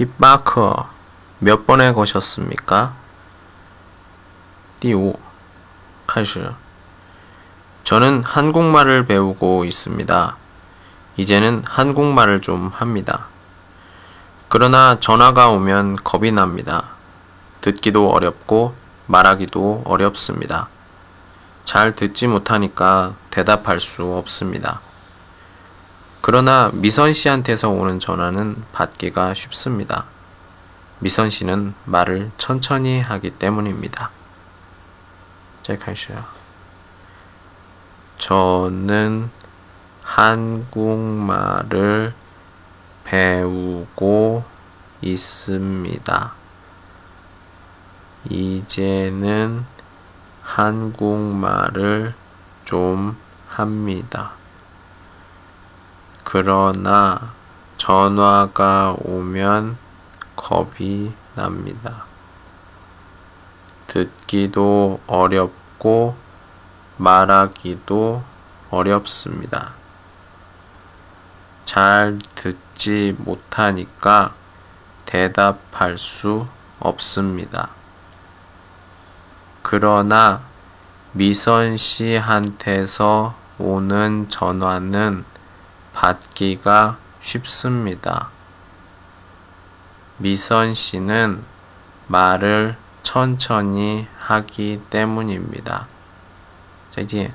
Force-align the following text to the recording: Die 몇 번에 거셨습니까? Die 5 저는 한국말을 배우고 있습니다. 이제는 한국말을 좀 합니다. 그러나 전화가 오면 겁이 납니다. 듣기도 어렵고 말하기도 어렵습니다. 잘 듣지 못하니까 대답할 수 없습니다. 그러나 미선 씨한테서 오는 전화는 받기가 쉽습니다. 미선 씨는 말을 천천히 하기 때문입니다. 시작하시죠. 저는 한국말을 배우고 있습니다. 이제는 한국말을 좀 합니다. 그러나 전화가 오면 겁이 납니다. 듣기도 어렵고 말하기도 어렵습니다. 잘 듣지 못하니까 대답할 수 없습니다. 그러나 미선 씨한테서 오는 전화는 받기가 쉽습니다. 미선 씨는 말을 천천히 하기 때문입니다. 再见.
Die 0.00 0.08
몇 1.40 1.66
번에 1.66 1.92
거셨습니까? 1.92 2.94
Die 4.80 4.94
5 4.94 5.12
저는 7.84 8.22
한국말을 8.22 9.04
배우고 9.04 9.66
있습니다. 9.66 10.36
이제는 11.18 11.64
한국말을 11.66 12.40
좀 12.40 12.68
합니다. 12.68 13.26
그러나 14.48 14.98
전화가 14.98 15.50
오면 15.50 15.96
겁이 15.96 16.32
납니다. 16.32 16.84
듣기도 17.60 18.10
어렵고 18.10 18.74
말하기도 19.06 19.82
어렵습니다. 19.84 20.68
잘 21.64 21.94
듣지 21.94 22.26
못하니까 22.26 23.12
대답할 23.28 23.80
수 23.80 24.14
없습니다. 24.14 24.80
그러나 26.22 26.70
미선 26.74 27.14
씨한테서 27.14 27.70
오는 27.70 27.98
전화는 27.98 28.62
받기가 28.72 29.32
쉽습니다. 29.32 30.04
미선 30.98 31.30
씨는 31.30 31.72
말을 31.86 32.30
천천히 32.36 33.00
하기 33.00 33.30
때문입니다. 33.30 34.10
시작하시죠. 35.62 36.22
저는 38.18 39.30
한국말을 40.02 41.32
배우고 43.04 44.44
있습니다. 45.00 46.32
이제는 48.28 49.64
한국말을 50.42 52.14
좀 52.66 53.16
합니다. 53.48 54.39
그러나 56.32 57.32
전화가 57.76 58.94
오면 59.02 59.76
겁이 60.36 61.12
납니다. 61.34 62.04
듣기도 63.88 65.00
어렵고 65.08 66.16
말하기도 66.98 68.22
어렵습니다. 68.70 69.72
잘 71.64 72.16
듣지 72.36 73.16
못하니까 73.18 74.32
대답할 75.06 75.98
수 75.98 76.46
없습니다. 76.78 77.70
그러나 79.62 80.42
미선 81.10 81.76
씨한테서 81.76 83.34
오는 83.58 84.28
전화는 84.28 85.24
받기가 85.92 86.98
쉽습니다. 87.20 88.30
미선 90.18 90.74
씨는 90.74 91.42
말을 92.08 92.76
천천히 93.02 94.06
하기 94.18 94.82
때문입니다. 94.90 95.88
再见. 96.90 97.32